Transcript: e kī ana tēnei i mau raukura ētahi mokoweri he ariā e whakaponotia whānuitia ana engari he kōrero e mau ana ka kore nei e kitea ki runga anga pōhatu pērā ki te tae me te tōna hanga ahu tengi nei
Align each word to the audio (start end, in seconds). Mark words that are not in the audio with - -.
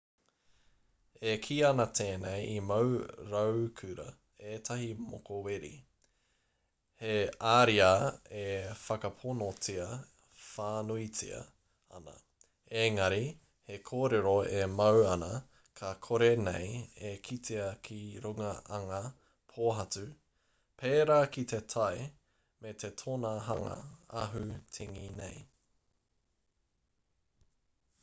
e 1.31 1.33
kī 1.47 1.55
ana 1.65 1.83
tēnei 1.97 2.45
i 2.51 2.53
mau 2.69 2.93
raukura 3.33 4.05
ētahi 4.51 4.87
mokoweri 5.09 5.69
he 7.01 7.17
ariā 7.49 7.89
e 8.39 8.45
whakaponotia 8.85 9.85
whānuitia 10.45 11.41
ana 11.99 12.15
engari 12.85 13.21
he 13.71 13.77
kōrero 13.91 14.33
e 14.63 14.65
mau 14.79 15.05
ana 15.11 15.29
ka 15.81 15.93
kore 16.07 16.31
nei 16.47 16.73
e 17.11 17.15
kitea 17.29 17.69
ki 17.89 18.01
runga 18.25 18.51
anga 18.79 19.01
pōhatu 19.55 20.07
pērā 20.85 21.19
ki 21.37 21.45
te 21.53 21.59
tae 21.75 21.99
me 22.65 22.73
te 22.85 22.91
tōna 23.03 23.35
hanga 23.51 23.77
ahu 24.25 24.43
tengi 24.79 25.05
nei 25.21 25.37